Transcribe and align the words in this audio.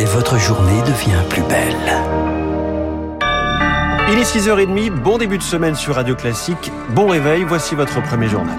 et 0.00 0.04
votre 0.06 0.38
journée 0.38 0.80
devient 0.86 1.22
plus 1.28 1.42
belle. 1.42 1.76
Il 4.10 4.18
est 4.18 4.22
6h30, 4.22 4.90
bon 4.90 5.18
début 5.18 5.36
de 5.36 5.42
semaine 5.42 5.74
sur 5.74 5.94
Radio 5.94 6.16
Classique, 6.16 6.72
bon 6.94 7.06
réveil, 7.08 7.44
voici 7.44 7.74
votre 7.74 8.02
premier 8.02 8.26
journal. 8.26 8.56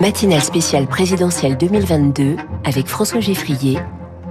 Matinale 0.00 0.40
spéciale 0.40 0.86
présidentielle 0.86 1.58
2022 1.58 2.36
avec 2.64 2.86
François 2.86 3.20
Geffrier 3.20 3.78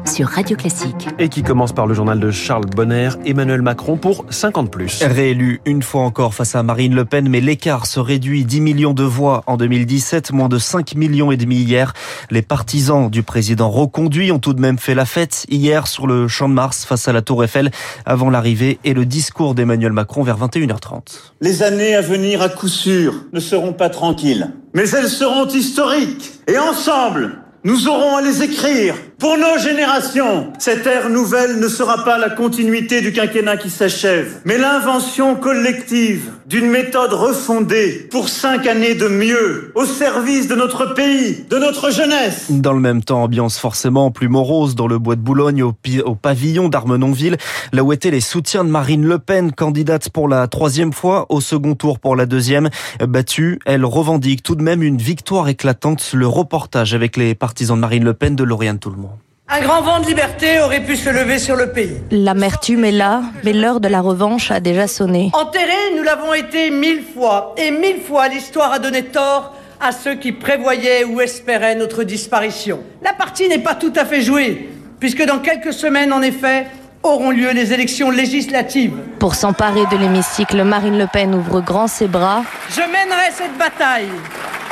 sur 0.07 0.27
Radio 0.29 0.55
Classique. 0.55 1.07
Et 1.19 1.27
qui 1.27 1.43
commence 1.43 1.73
par 1.73 1.85
le 1.85 1.93
journal 1.93 2.19
de 2.19 2.31
Charles 2.31 2.65
Bonner, 2.65 3.09
Emmanuel 3.25 3.61
Macron 3.61 3.97
pour 3.97 4.25
50 4.29 4.71
plus. 4.71 5.03
Réélu 5.03 5.59
une 5.65 5.83
fois 5.83 6.01
encore 6.01 6.33
face 6.33 6.55
à 6.55 6.63
Marine 6.63 6.95
Le 6.95 7.03
Pen, 7.03 7.27
mais 7.27 7.41
l'écart 7.41 7.85
se 7.85 7.99
réduit 7.99 8.45
10 8.45 8.61
millions 8.61 8.93
de 8.93 9.03
voix 9.03 9.43
en 9.47 9.57
2017, 9.57 10.31
moins 10.31 10.47
de 10.47 10.57
5 10.57 10.95
millions 10.95 11.31
et 11.31 11.37
demi 11.37 11.57
hier. 11.57 11.93
Les 12.31 12.41
partisans 12.41 13.09
du 13.09 13.21
président 13.21 13.69
reconduit 13.69 14.31
ont 14.31 14.39
tout 14.39 14.53
de 14.53 14.61
même 14.61 14.79
fait 14.79 14.95
la 14.95 15.05
fête 15.05 15.45
hier 15.49 15.87
sur 15.87 16.07
le 16.07 16.27
Champ 16.27 16.47
de 16.47 16.53
Mars 16.53 16.85
face 16.85 17.07
à 17.07 17.13
la 17.13 17.21
Tour 17.21 17.43
Eiffel 17.43 17.71
avant 18.05 18.29
l'arrivée 18.29 18.79
et 18.85 18.93
le 18.93 19.05
discours 19.05 19.55
d'Emmanuel 19.55 19.91
Macron 19.91 20.23
vers 20.23 20.37
21h30. 20.39 21.33
Les 21.41 21.63
années 21.63 21.95
à 21.95 22.01
venir 22.01 22.41
à 22.41 22.49
coup 22.49 22.69
sûr 22.69 23.13
ne 23.33 23.39
seront 23.39 23.73
pas 23.73 23.89
tranquilles, 23.89 24.53
mais 24.73 24.89
elles 24.89 25.09
seront 25.09 25.47
historiques. 25.47 26.31
Et 26.47 26.57
ensemble, 26.57 27.39
nous 27.63 27.89
aurons 27.89 28.15
à 28.15 28.21
les 28.21 28.43
écrire 28.43 28.95
pour 29.19 29.37
nos 29.37 29.57
générations. 29.59 30.51
Cette 30.59 30.85
ère 30.85 31.09
nouvelle 31.09 31.59
ne 31.59 31.67
sera 31.67 32.03
pas 32.03 32.17
la 32.17 32.29
continuité 32.29 33.01
du 33.01 33.11
quinquennat 33.11 33.57
qui 33.57 33.69
s'achève, 33.69 34.41
mais 34.45 34.57
l'invention 34.57 35.35
collective 35.35 36.31
d'une 36.45 36.69
méthode 36.69 37.13
refondée 37.13 38.07
pour 38.11 38.29
cinq 38.29 38.67
années 38.67 38.95
de 38.95 39.07
mieux 39.07 39.71
au 39.75 39.85
service 39.85 40.47
de 40.47 40.55
notre 40.55 40.93
pays, 40.93 41.45
de 41.49 41.57
notre 41.57 41.91
jeunesse. 41.91 42.47
Dans 42.49 42.73
le 42.73 42.79
même 42.79 43.03
temps, 43.03 43.23
ambiance 43.23 43.59
forcément 43.59 44.11
plus 44.11 44.29
morose 44.29 44.75
dans 44.75 44.87
le 44.87 44.97
bois 44.97 45.15
de 45.15 45.21
Boulogne 45.21 45.63
au, 45.63 45.73
pavillon 46.15 46.69
d'Armenonville, 46.69 47.37
là 47.73 47.83
où 47.83 47.93
étaient 47.93 48.11
les 48.11 48.21
soutiens 48.21 48.63
de 48.63 48.69
Marine 48.69 49.05
Le 49.05 49.19
Pen, 49.19 49.51
candidate 49.51 50.09
pour 50.09 50.27
la 50.27 50.47
troisième 50.47 50.93
fois, 50.93 51.25
au 51.29 51.41
second 51.41 51.75
tour 51.75 51.99
pour 51.99 52.15
la 52.15 52.25
deuxième. 52.25 52.69
Battue, 52.99 53.59
elle 53.65 53.85
revendique 53.85 54.43
tout 54.43 54.55
de 54.55 54.63
même 54.63 54.83
une 54.83 54.97
victoire 54.97 55.49
éclatante. 55.49 56.11
Le 56.13 56.27
reportage 56.27 56.93
avec 56.93 57.17
les 57.17 57.35
partisans 57.35 57.75
de 57.75 57.81
Marine 57.81 58.03
Le 58.03 58.13
Pen 58.13 58.35
de 58.35 58.43
Lauriane 58.43 58.79
Tout. 58.79 59.06
Un 59.49 59.61
grand 59.61 59.81
vent 59.81 60.01
de 60.01 60.07
liberté 60.07 60.59
aurait 60.59 60.83
pu 60.83 60.97
se 60.97 61.09
lever 61.09 61.39
sur 61.39 61.55
le 61.55 61.71
pays. 61.71 61.95
L'amertume 62.11 62.83
est 62.83 62.91
là, 62.91 63.21
mais 63.45 63.53
l'heure 63.53 63.79
de 63.79 63.87
la 63.87 64.01
revanche 64.01 64.51
a 64.51 64.59
déjà 64.59 64.87
sonné. 64.87 65.31
Enterrés, 65.31 65.95
nous 65.95 66.03
l'avons 66.03 66.33
été 66.33 66.69
mille 66.69 67.01
fois, 67.01 67.55
et 67.55 67.71
mille 67.71 68.01
fois 68.01 68.27
l'histoire 68.27 68.73
a 68.73 68.79
donné 68.79 69.03
tort 69.03 69.53
à 69.79 69.93
ceux 69.93 70.15
qui 70.15 70.33
prévoyaient 70.33 71.05
ou 71.05 71.21
espéraient 71.21 71.75
notre 71.75 72.03
disparition. 72.03 72.81
La 73.01 73.13
partie 73.13 73.47
n'est 73.47 73.59
pas 73.59 73.75
tout 73.75 73.93
à 73.95 74.03
fait 74.03 74.21
jouée, 74.21 74.69
puisque 74.99 75.23
dans 75.23 75.39
quelques 75.39 75.71
semaines, 75.71 76.11
en 76.11 76.21
effet, 76.21 76.67
auront 77.01 77.31
lieu 77.31 77.51
les 77.51 77.71
élections 77.71 78.09
législatives. 78.09 78.97
Pour 79.17 79.35
s'emparer 79.35 79.85
de 79.89 79.95
l'hémicycle, 79.95 80.61
Marine 80.65 80.97
Le 80.97 81.07
Pen 81.07 81.33
ouvre 81.33 81.61
grand 81.61 81.87
ses 81.87 82.07
bras. 82.07 82.43
Je 82.69 82.81
mènerai 82.81 83.31
cette 83.33 83.57
bataille 83.57 84.09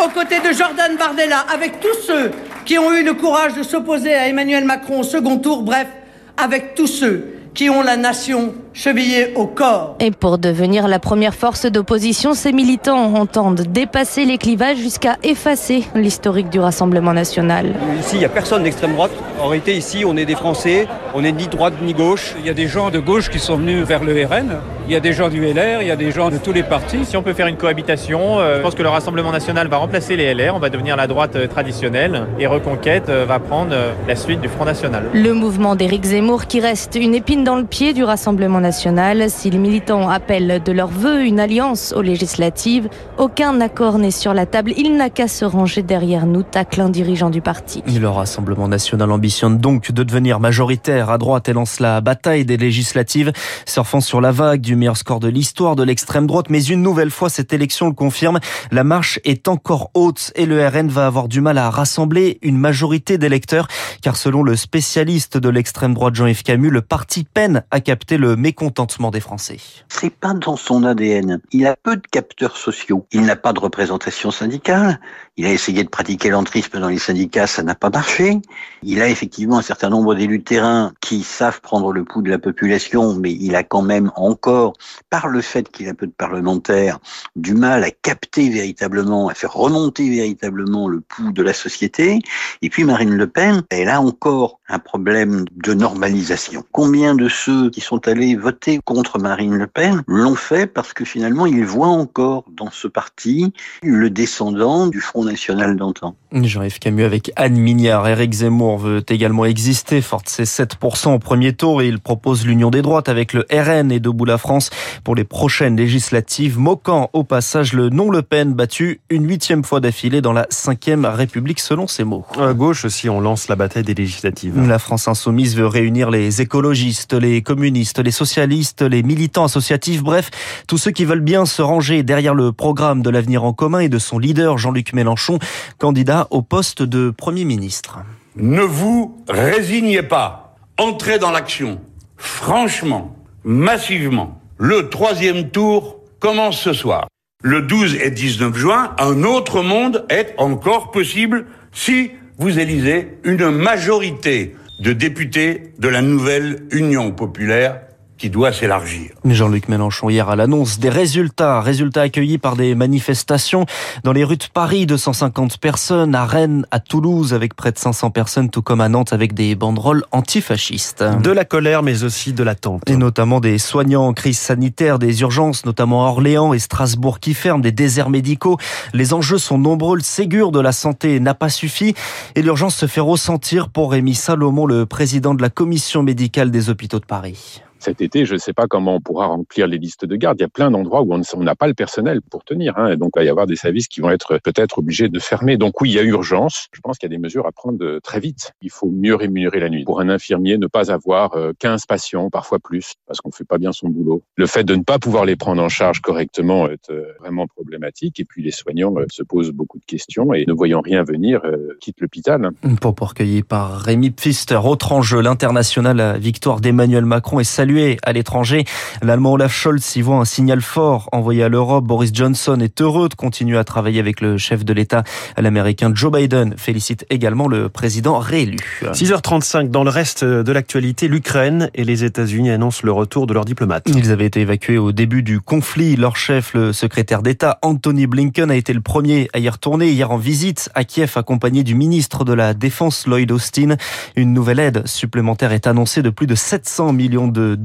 aux 0.03 0.09
côtés 0.09 0.42
de 0.42 0.52
Jordan 0.53 0.98
Bardella, 0.98 1.46
avec 1.53 1.80
tous 1.80 1.98
ceux 2.06 2.31
qui 2.66 2.80
ont 2.80 2.92
eu 2.94 3.04
le 3.04 3.14
courage 3.14 3.54
de 3.54 3.64
s'opposer 3.64 4.14
à 4.14 4.28
Emmanuel 4.28 4.66
Macron 4.66 5.02
au 5.02 5.04
second 5.04 5.38
tour, 5.38 5.62
bref, 5.62 5.88
avec 6.36 6.76
tous 6.76 6.88
ceux 6.88 7.36
qui 7.54 7.70
ont 7.70 7.82
la 7.82 7.96
nation 7.96 8.54
chevillée 8.74 9.34
au 9.36 9.48
corps. 9.48 9.96
Et 10.02 10.12
pour 10.12 10.38
devenir 10.38 10.90
la 10.90 11.00
première 11.00 11.34
force 11.34 11.66
d'opposition, 11.66 12.34
ces 12.34 12.52
militants 12.52 13.14
entendent 13.16 13.62
dépasser 13.62 14.26
les 14.26 14.38
clivages 14.38 14.78
jusqu'à 14.78 15.16
effacer 15.24 15.86
l'historique 15.96 16.50
du 16.50 16.60
Rassemblement 16.60 17.14
national. 17.14 17.74
Ici, 17.98 18.16
il 18.16 18.20
n'y 18.20 18.26
a 18.26 18.30
personne 18.30 18.64
d'extrême 18.64 18.94
droite. 18.94 19.12
En 19.40 19.48
réalité, 19.48 19.78
ici, 19.78 20.04
on 20.06 20.18
est 20.18 20.26
des 20.26 20.36
Français, 20.36 20.88
on 21.14 21.22
n'est 21.22 21.32
ni 21.32 21.48
droite 21.48 21.76
ni 21.82 21.94
gauche. 21.94 22.36
Il 22.40 22.46
y 22.46 22.50
a 22.50 22.54
des 22.54 22.68
gens 22.68 22.90
de 22.90 23.00
gauche 23.00 23.30
qui 23.30 23.40
sont 23.40 23.56
venus 23.56 23.86
vers 23.86 24.04
le 24.04 24.25
RN, 24.25 24.58
il 24.88 24.94
y 24.94 24.96
a 24.96 25.00
des 25.00 25.13
gens 25.13 25.29
du 25.29 25.41
LR, 25.41 25.81
il 25.81 25.88
y 25.88 25.91
a 25.91 25.96
des 25.96 26.12
gens 26.12 26.29
de 26.29 26.38
tous 26.38 26.53
les 26.53 26.63
partis. 26.63 27.06
Si 27.06 27.18
on 27.18 27.23
peut 27.23 27.34
faire 27.34 27.47
une 27.47 27.57
cohabitation, 27.57 28.40
euh, 28.40 28.57
je 28.57 28.62
pense 28.62 28.75
que 28.75 28.84
le 28.84 28.90
Rassemblement 28.90 29.31
national 29.31 29.68
va 29.68 29.78
remplacer 29.78 30.16
les 30.16 30.34
LR, 30.34 30.53
on 30.56 30.59
va 30.59 30.69
devenir 30.69 30.96
la 30.96 31.07
droite 31.07 31.35
euh, 31.35 31.47
traditionnelle 31.47 32.28
et 32.40 32.46
Reconquête 32.46 33.09
euh, 33.09 33.25
va 33.25 33.40
prendre 33.40 33.72
euh, 33.74 33.94
la 34.07 34.16
suite 34.16 34.41
du 34.41 34.47
Front 34.47 34.66
National. 34.66 35.06
Le 35.13 35.34
mouvement 35.34 35.75
d'Éric 35.75 36.03
Zemmour 36.03 36.45
qui 36.45 36.59
reste 36.59 36.95
une 36.95 37.16
épine 37.16 37.44
dans 37.44 37.56
le 37.56 37.66
pied 37.66 37.94
du 37.94 38.03
Rassemblement 38.03 38.59
national. 38.59 39.29
Si 39.29 39.50
les 39.50 39.57
militants 39.57 40.09
appellent 40.09 40.62
de 40.63 40.72
leur 40.72 40.88
vœu 40.88 41.25
une 41.25 41.40
alliance 41.40 41.94
aux 41.95 42.01
législatives, 42.01 42.88
aucun 43.18 43.59
accord 43.62 43.97
n'est 43.97 44.12
sur 44.12 44.34
la 44.34 44.45
table. 44.45 44.74
Il 44.78 44.95
n'a 44.97 45.09
qu'à 45.09 45.28
se 45.28 45.45
ranger 45.45 45.81
derrière 45.81 46.25
nous, 46.25 46.44
tacle 46.44 46.81
un 46.81 46.90
dirigeant 46.90 47.29
du 47.29 47.41
parti. 47.41 47.84
Le 47.88 48.09
Rassemblement 48.09 48.68
national 48.68 49.12
ambitionne 49.12 49.57
donc 49.57 49.91
de 49.91 50.03
devenir 50.03 50.40
majoritaire 50.40 51.09
à 51.09 51.18
droite 51.18 51.50
et 51.50 51.53
lance 51.53 51.79
la 51.79 52.01
bataille 52.01 52.45
des 52.45 52.57
législatives, 52.57 53.31
surfant 53.66 54.01
sur 54.01 54.22
la 54.22 54.31
vague 54.31 54.62
du 54.62 54.75
meilleur 54.75 54.97
score 54.97 55.19
de 55.19 55.28
l'histoire 55.28 55.75
de 55.75 55.84
l'extrême 55.84 56.28
droite. 56.28 56.50
Mais 56.50 56.63
une 56.63 56.81
nouvelle 56.81 57.12
fois, 57.12 57.30
cette 57.30 57.53
élection 57.53 57.88
le 57.88 57.94
confirme, 57.94 58.40
la 58.72 58.84
marche 58.84 59.19
est 59.24 59.47
encore 59.47 59.91
haute 59.94 60.31
et 60.36 60.46
le 60.46 60.66
RN 60.68 60.88
va 60.88 61.08
avoir 61.08 61.28
du 61.28 61.41
mal 61.41 61.58
à 61.58 61.69
rassembler 61.69 62.40
une 62.41 62.58
majorité 62.58 63.18
d'électeurs, 63.18 63.68
car 64.02 64.16
selon 64.18 64.44
le 64.44 64.56
spécialiste 64.56 65.38
de 65.38 65.50
l'extrême 65.50 65.94
droite 65.94 66.16
Jean-Yves 66.16 66.44
Camus, 66.44 66.69
le 66.69 66.81
parti 66.81 67.24
peine 67.24 67.63
à 67.72 67.80
capter 67.80 68.18
le 68.18 68.36
mécontentement 68.36 69.12
des 69.12 69.19
Français. 69.19 69.58
C'est 69.88 70.13
pas 70.13 70.34
dans 70.34 70.56
son 70.56 70.84
ADN. 70.84 71.40
Il 71.52 71.66
a 71.68 71.75
peu 71.75 71.96
de 71.96 72.07
capteurs 72.12 72.57
sociaux. 72.57 73.06
Il 73.12 73.22
n'a 73.22 73.36
pas 73.36 73.53
de 73.53 73.59
représentation 73.59 74.31
syndicale. 74.31 75.00
Il 75.38 75.46
a 75.46 75.52
essayé 75.52 75.84
de 75.84 75.90
pratiquer 75.90 76.30
l'entrisme 76.30 76.80
dans 76.80 76.88
les 76.88 76.97
syndicats, 76.97 77.47
ça 77.47 77.62
n'a 77.62 77.75
pas 77.75 77.90
marché. 77.90 78.40
Il 78.84 79.02
a 79.02 79.09
effectivement 79.09 79.57
un 79.57 79.62
certain 79.62 79.90
nombre 79.90 80.16
d'élus 80.16 80.40
de 80.40 80.44
terrain 80.44 80.94
qui 81.02 81.24
savent 81.24 81.62
prendre 81.62 81.92
le 81.92 82.03
pouls 82.06 82.22
de 82.22 82.30
la 82.30 82.40
population, 82.40 83.16
mais 83.16 83.34
il 83.34 83.56
a 83.56 83.63
quand 83.63 83.81
même 83.81 84.12
encore, 84.16 84.65
par 85.09 85.28
le 85.28 85.42
fait 85.42 85.70
qu'il 85.70 85.90
a 85.90 85.94
peu 85.94 86.08
de 86.08 86.12
parlementaires, 86.12 87.00
du 87.36 87.53
mal 87.53 87.84
à 87.84 87.92
capter 87.92 88.50
véritablement, 88.50 89.30
à 89.30 89.34
faire 89.34 89.53
remonter 89.53 90.09
véritablement 90.09 90.88
le 90.88 91.02
pouls 91.02 91.31
de 91.31 91.44
la 91.44 91.53
société. 91.53 92.20
Et 92.62 92.70
puis 92.70 92.84
Marine 92.84 93.16
Le 93.16 93.28
Pen, 93.28 93.64
elle 93.70 93.90
a 93.90 94.02
encore 94.02 94.59
un 94.68 94.80
problème 94.80 95.46
de 95.56 95.74
normalisation. 95.74 96.64
Combien 96.72 97.16
de 97.16 97.30
ceux 97.30 97.70
qui 97.70 97.81
sont 97.81 98.08
allés 98.08 98.36
voter 98.36 98.80
contre 98.84 99.20
Marine 99.20 99.56
Le 99.56 99.68
Pen 99.68 100.04
l'ont 100.08 100.36
fait 100.36 100.68
parce 100.68 100.94
que 100.94 101.06
finalement 101.06 101.46
ils 101.46 101.66
voient 101.66 101.88
encore 101.88 102.46
dans 102.52 102.72
ce 102.72 102.88
parti 102.88 103.54
le 103.84 104.09
descendant 104.09 104.88
du 104.88 105.02
Front 105.02 105.24
national 105.24 105.75
d'antan. 105.75 106.16
Jean-Yves 106.31 106.80
Camus 106.80 107.04
avec 107.04 107.31
Anne 107.36 107.58
Mignard. 107.58 108.08
Éric 108.08 108.34
Zemmour 108.34 108.80
veut 108.80 109.04
également 109.08 109.46
exister, 109.46 110.02
forte 110.02 110.30
ses 110.30 110.44
7% 110.44 111.14
au 111.14 111.20
premier 111.20 111.54
tour 111.54 111.81
et 111.81 111.88
il 111.88 112.00
propose 112.00 112.46
l'union 112.46 112.72
des 112.72 112.81
droites 112.81 113.09
avec 113.09 113.34
le 113.34 113.46
RN 113.52 113.92
et 113.92 114.00
Debout 114.00 114.25
la 114.25 114.38
France 114.38 114.55
pour 115.04 115.16
les 115.16 115.24
prochaines 115.24 115.76
législatives, 115.76 116.58
moquant 116.60 117.10
au 117.14 117.24
passage 117.24 117.74
le 117.74 117.90
non-Le 117.90 118.22
Pen 118.22 118.54
battu 118.54 119.02
une 119.10 119.28
huitième 119.28 119.64
fois 119.64 119.80
d'affilée 119.80 120.22
dans 120.22 120.34
la 120.34 120.48
cinquième 120.50 121.06
République 121.06 121.60
selon 121.60 121.88
ses 121.88 122.04
mots. 122.04 122.26
À 122.40 122.54
gauche 122.54 122.86
aussi, 122.86 123.10
on 123.10 123.20
lance 123.20 123.48
la 123.48 123.56
bataille 123.56 123.84
des 123.84 123.94
législatives. 123.94 124.60
La 124.68 124.80
France 124.80 125.08
insoumise 125.08 125.56
veut 125.56 125.68
réunir 125.68 126.10
les 126.12 126.42
écologistes, 126.42 127.14
les 127.14 127.42
communistes, 127.42 128.00
les 128.00 128.12
socialistes, 128.12 128.82
les 128.82 129.04
militants 129.04 129.46
associatifs, 129.46 130.04
bref, 130.04 130.30
tous 130.68 130.78
ceux 130.78 130.92
qui 130.92 131.06
veulent 131.06 131.20
bien 131.20 131.46
se 131.46 131.62
ranger 131.62 132.04
derrière 132.04 132.34
le 132.34 132.52
programme 132.52 133.02
de 133.02 133.10
l'avenir 133.10 133.44
en 133.44 133.54
commun 133.54 133.80
et 133.80 133.90
de 133.90 134.00
son 134.00 134.20
leader 134.20 134.58
Jean-Luc 134.58 134.94
Mélenchon, 134.94 135.40
candidat 135.78 136.28
au 136.30 136.42
poste 136.42 136.82
de 136.82 137.10
Premier 137.10 137.46
ministre. 137.46 138.00
Ne 138.36 138.62
vous 138.62 139.24
résignez 139.30 140.04
pas. 140.04 140.56
Entrez 140.78 141.20
dans 141.20 141.32
l'action. 141.32 141.80
Franchement, 142.18 143.16
massivement. 143.44 144.42
Le 144.58 144.88
troisième 144.88 145.50
tour 145.50 146.00
commence 146.20 146.62
ce 146.62 146.72
soir. 146.72 147.08
Le 147.44 147.62
12 147.62 147.96
et 147.96 148.10
19 148.10 148.56
juin, 148.56 148.96
un 148.98 149.24
autre 149.24 149.62
monde 149.62 150.06
est 150.10 150.34
encore 150.38 150.92
possible 150.92 151.46
si 151.74 152.12
vous 152.38 152.57
élisez 152.57 153.18
une 153.25 153.50
majorité 153.50 154.56
de 154.80 154.94
députés 154.94 155.74
de 155.78 155.90
la 155.90 156.02
nouvelle 156.02 156.63
Union 156.72 157.12
populaire 157.12 157.81
qui 158.17 158.29
doit 158.29 158.53
s'élargir. 158.53 159.12
Jean-Luc 159.25 159.67
Mélenchon 159.69 160.09
hier 160.09 160.29
à 160.29 160.35
l'annonce 160.35 160.79
des 160.79 160.89
résultats, 160.89 161.62
résultats 161.62 162.01
accueillis 162.01 162.38
par 162.38 162.56
des 162.56 162.75
manifestations 162.75 163.65
dans 164.03 164.13
les 164.13 164.23
rues 164.23 164.38
de 164.38 164.45
Paris, 164.53 164.85
250 164.85 165.57
personnes, 165.57 166.15
à 166.15 166.25
Rennes, 166.25 166.65
à 166.71 166.79
Toulouse 166.79 167.33
avec 167.33 167.56
près 167.56 167.71
de 167.71 167.77
500 167.77 168.12
personnes, 168.12 168.50
tout 168.50 168.62
comme 168.62 168.81
à 168.81 168.89
Nantes 168.89 169.13
avec 169.13 169.33
des 169.33 169.56
banderoles 169.56 170.03
antifascistes. 170.12 171.03
De 171.03 171.31
la 171.31 171.45
colère 171.45 171.83
mais 171.83 172.03
aussi 172.03 172.33
de 172.33 172.44
l'attente. 172.44 172.83
Et 172.89 172.95
notamment 172.95 173.39
des 173.39 173.57
soignants 173.57 174.07
en 174.07 174.13
crise 174.13 174.39
sanitaire, 174.39 175.00
des 175.00 175.21
urgences, 175.21 175.65
notamment 175.65 176.06
à 176.06 176.09
Orléans 176.09 176.53
et 176.53 176.59
Strasbourg 176.59 177.19
qui 177.19 177.33
ferment, 177.33 177.62
des 177.62 177.71
déserts 177.71 178.09
médicaux. 178.09 178.57
Les 178.94 179.13
enjeux 179.13 179.38
sont 179.38 179.57
nombreux, 179.57 179.97
le 179.97 180.03
Ségur 180.03 180.51
de 180.51 180.59
la 180.59 180.71
santé 180.71 181.19
n'a 181.19 181.33
pas 181.33 181.50
suffi 181.50 181.95
et 182.35 182.41
l'urgence 182.41 182.75
se 182.75 182.85
fait 182.85 183.01
ressentir 183.01 183.69
pour 183.69 183.91
Rémi 183.91 184.15
Salomon, 184.15 184.65
le 184.65 184.85
président 184.85 185.33
de 185.33 185.41
la 185.41 185.50
commission 185.50 186.03
médicale 186.03 186.51
des 186.51 186.69
hôpitaux 186.69 187.00
de 187.00 187.06
Paris. 187.06 187.64
Cet 187.86 188.02
été, 188.02 188.26
je 188.26 188.34
ne 188.34 188.40
sais 188.40 188.54
pas 188.54 188.66
comment 188.66 188.96
on 188.96 189.00
pourra 189.00 189.28
remplir 189.28 189.68
les 189.68 189.78
listes 189.78 190.06
de 190.06 190.16
garde. 190.16 190.40
Il 190.40 190.42
y 190.42 190.46
a 190.46 190.50
plein 190.50 190.72
d'endroits 190.72 191.04
où 191.04 191.14
on 191.14 191.44
n'a 191.44 191.54
pas 191.54 191.68
le 191.68 191.76
personnel 191.76 192.20
pour 192.20 192.44
tenir. 192.44 192.74
Hein. 192.80 192.96
donc, 192.96 193.12
il 193.16 193.20
va 193.20 193.26
y 193.26 193.30
avoir 193.30 193.46
des 193.46 193.56
services 193.56 193.88
qui 193.88 194.02
vont 194.02 194.10
être 194.10 194.40
peut-être 194.40 194.80
obligés 194.80 195.08
de 195.08 195.20
fermer. 195.20 195.56
Donc 195.58 195.80
oui, 195.82 195.92
il 195.92 195.96
y 195.96 196.00
a 196.00 196.02
urgence. 196.02 196.66
Je 196.74 196.82
pense 196.82 196.98
qu'il 196.98 197.08
y 197.08 197.14
a 197.14 197.16
des 197.16 197.22
mesures 197.22 197.46
à 197.46 197.52
prendre 197.52 198.00
très 198.00 198.20
vite. 198.20 198.54
Il 198.64 198.72
faut 198.72 198.90
mieux 198.90 199.14
rémunérer 199.14 199.60
la 199.60 199.70
nuit. 199.70 199.84
Pour 199.84 200.00
un 200.00 200.10
infirmier, 200.10 200.58
ne 200.58 200.66
pas 200.66 200.92
avoir 200.92 201.38
15 201.60 201.86
patients, 201.86 202.32
parfois 202.32 202.58
plus, 202.58 202.96
parce 203.06 203.22
qu'on 203.22 203.30
ne 203.30 203.36
fait 203.36 203.46
pas 203.46 203.60
bien 203.60 203.72
son 203.72 203.90
boulot. 203.90 204.24
Le 204.36 204.48
fait 204.48 204.64
de 204.64 204.74
ne 204.74 204.82
pas 204.82 204.98
pouvoir 204.98 205.26
les 205.26 205.36
prendre 205.36 205.62
en 205.62 205.70
charge 205.70 206.02
correctement 206.02 206.68
est 206.68 206.92
vraiment 207.20 207.46
problématique. 207.46 208.20
Et 208.20 208.26
puis 208.26 208.42
les 208.42 208.50
soignants 208.50 208.96
se 209.12 209.22
posent 209.22 209.52
beaucoup 209.52 209.78
de 209.78 209.86
questions 209.86 210.34
et 210.34 210.46
ne 210.48 210.54
voyant 210.54 210.82
rien 210.82 211.04
venir, 211.04 211.42
quittent 211.80 212.02
l'hôpital. 212.02 212.50
Pour 212.82 212.96
recueilli 213.10 213.44
par 213.44 213.80
Rémi 213.80 214.10
Pfister. 214.10 214.60
Autre 214.64 214.92
enjeu, 214.92 215.22
l'international 215.22 216.18
victoire 216.18 216.62
d'Emmanuel 216.62 217.06
Macron 217.06 217.40
est 217.40 217.44
saluée 217.75 217.98
à 218.04 218.13
l'étranger. 218.13 218.63
L'Allemand 219.01 219.33
Olaf 219.33 219.54
Scholz 219.54 219.95
y 219.95 220.01
voit 220.01 220.18
un 220.18 220.25
signal 220.25 220.62
fort 220.62 221.10
envoyé 221.12 221.44
à 221.44 221.50
l'Europe. 221.50 221.86
Boris 221.86 222.12
Johnson 222.13 222.60
est 222.62 222.81
heureux 222.81 223.10
de 223.10 223.16
continuer 223.16 223.57
à 223.57 223.63
travailler 223.63 224.00
avec 224.00 224.22
le 224.22 224.38
chef 224.38 224.63
de 224.63 224.74
l'État. 224.74 225.04
L'Américain 225.38 225.92
Joe 225.94 226.12
Biden 226.12 226.56
félicite 226.57 227.06
également 227.10 227.48
le 227.48 227.69
président 227.69 228.19
réélu. 228.19 228.57
6h35 228.81 229.69
dans 229.69 229.83
le 229.83 229.89
reste 229.89 230.24
de 230.24 230.51
l'actualité, 230.51 231.07
l'Ukraine 231.07 231.69
et 231.74 231.83
les 231.83 232.04
États-Unis 232.04 232.51
annoncent 232.51 232.81
le 232.83 232.92
retour 232.92 233.27
de 233.27 233.33
leurs 233.33 233.45
diplomates. 233.45 233.83
Ils 233.88 234.12
avaient 234.12 234.25
été 234.25 234.42
évacués 234.42 234.77
au 234.77 234.92
début 234.92 235.24
du 235.24 235.42
conflit. 235.42 235.95
Leur 235.95 236.16
chef, 236.16 236.54
le 236.54 236.72
secrétaire 236.72 237.22
d'État 237.22 237.60
Anthony 237.62 238.07
Blinken, 238.07 238.51
a 238.51 238.56
été 238.56 238.74
le 238.74 238.81
premier 238.81 239.30
à 239.33 239.39
y 239.39 239.50
retourner 239.50 239.89
hier 239.89 240.12
en 240.12 240.18
visite 240.18 240.69
à 240.75 240.83
Kiev 240.83 241.13
accompagné 241.16 241.63
du 241.63 241.75
ministre 241.75 242.24
de 242.24 242.33
la 242.33 242.54
Défense 242.54 243.07
Lloyd 243.07 243.31
Austin. 243.31 243.75
Une 244.16 244.33
nouvelle 244.33 244.60
aide 244.60 244.88
supplémentaire 244.88 245.51
est 245.51 245.68
annoncée 245.68 246.01
de 246.01 246.10
plus 246.10 246.27
de 246.27 246.36
700 246.36 246.94
millions 246.94 247.27
de 247.27 247.56
dollars. 247.56 247.64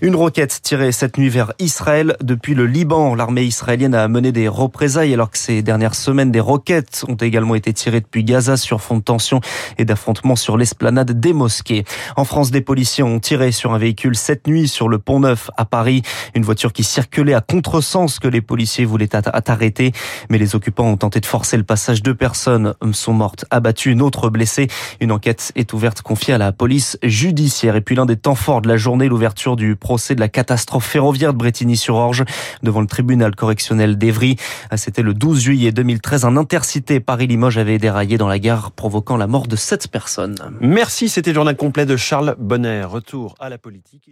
Une 0.00 0.16
roquette 0.16 0.60
tirée 0.62 0.92
cette 0.92 1.18
nuit 1.18 1.28
vers 1.28 1.52
Israël. 1.58 2.16
Depuis 2.22 2.54
le 2.54 2.66
Liban, 2.66 3.14
l'armée 3.14 3.42
israélienne 3.42 3.94
a 3.94 4.06
mené 4.08 4.32
des 4.32 4.48
représailles 4.48 5.14
alors 5.14 5.30
que 5.30 5.38
ces 5.38 5.62
dernières 5.62 5.94
semaines, 5.94 6.30
des 6.30 6.40
roquettes 6.40 7.04
ont 7.08 7.14
également 7.14 7.54
été 7.54 7.72
tirées 7.72 8.00
depuis 8.00 8.24
Gaza 8.24 8.56
sur 8.56 8.80
fond 8.80 8.96
de 8.96 9.02
tension 9.02 9.40
et 9.78 9.84
d'affrontements 9.84 10.36
sur 10.36 10.56
l'esplanade 10.56 11.18
des 11.18 11.32
mosquées. 11.32 11.84
En 12.16 12.24
France, 12.24 12.50
des 12.50 12.60
policiers 12.60 13.04
ont 13.04 13.20
tiré 13.20 13.52
sur 13.52 13.72
un 13.74 13.78
véhicule 13.78 14.16
cette 14.16 14.46
nuit 14.46 14.68
sur 14.68 14.88
le 14.88 14.98
pont 14.98 15.20
Neuf 15.20 15.50
à 15.56 15.64
Paris. 15.64 16.02
Une 16.34 16.44
voiture 16.44 16.72
qui 16.72 16.84
circulait 16.84 17.34
à 17.34 17.40
contresens 17.40 18.18
que 18.18 18.28
les 18.28 18.40
policiers 18.40 18.84
voulaient 18.84 19.14
arrêter. 19.14 19.92
Mais 20.30 20.38
les 20.38 20.54
occupants 20.54 20.86
ont 20.86 20.96
tenté 20.96 21.20
de 21.20 21.26
forcer 21.26 21.56
le 21.56 21.64
passage. 21.64 22.02
Deux 22.02 22.14
personnes 22.14 22.74
sont 22.92 23.12
mortes 23.12 23.44
abattues, 23.50 23.92
une 23.92 24.02
autre 24.02 24.30
blessée. 24.30 24.68
Une 25.00 25.12
enquête 25.12 25.52
est 25.56 25.72
ouverte 25.72 26.02
confiée 26.02 26.34
à 26.34 26.38
la 26.38 26.52
police 26.52 26.98
judiciaire. 27.02 27.76
Et 27.76 27.80
puis 27.80 27.94
l'un 27.94 28.06
des 28.06 28.16
temps 28.16 28.34
forts 28.34 28.62
de 28.62 28.68
la 28.68 28.76
l'ouverture 29.06 29.54
du 29.54 29.76
procès 29.76 30.14
de 30.16 30.20
la 30.20 30.28
catastrophe 30.28 30.86
ferroviaire 30.86 31.32
de 31.32 31.38
Bretigny-sur-Orge 31.38 32.24
devant 32.62 32.80
le 32.80 32.86
tribunal 32.86 33.36
correctionnel 33.36 33.96
d'Evry. 33.96 34.36
C'était 34.74 35.02
le 35.02 35.14
12 35.14 35.40
juillet 35.40 35.70
2013. 35.70 36.24
Un 36.24 36.36
intercité 36.36 36.98
Paris-Limoges 36.98 37.58
avait 37.58 37.78
déraillé 37.78 38.18
dans 38.18 38.28
la 38.28 38.38
gare, 38.38 38.72
provoquant 38.72 39.16
la 39.16 39.26
mort 39.26 39.46
de 39.46 39.56
sept 39.56 39.88
personnes. 39.88 40.36
Merci, 40.60 41.08
c'était 41.08 41.30
le 41.30 41.34
journal 41.34 41.56
complet 41.56 41.86
de 41.86 41.96
Charles 41.96 42.34
Bonner. 42.38 42.82
Retour 42.84 43.34
à 43.38 43.48
la 43.48 43.58
politique. 43.58 44.10